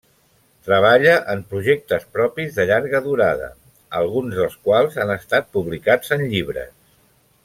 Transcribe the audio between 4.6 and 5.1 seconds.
quals